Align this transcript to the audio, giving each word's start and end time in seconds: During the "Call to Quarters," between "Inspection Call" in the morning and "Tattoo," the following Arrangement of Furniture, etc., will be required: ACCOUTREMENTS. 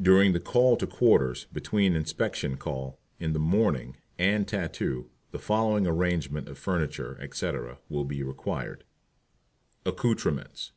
During 0.00 0.34
the 0.34 0.38
"Call 0.38 0.76
to 0.76 0.86
Quarters," 0.86 1.48
between 1.52 1.96
"Inspection 1.96 2.56
Call" 2.56 3.00
in 3.18 3.32
the 3.32 3.40
morning 3.40 3.96
and 4.20 4.46
"Tattoo," 4.46 5.10
the 5.32 5.38
following 5.40 5.84
Arrangement 5.84 6.46
of 6.48 6.58
Furniture, 6.58 7.18
etc., 7.20 7.78
will 7.88 8.04
be 8.04 8.22
required: 8.22 8.84
ACCOUTREMENTS. 9.84 10.70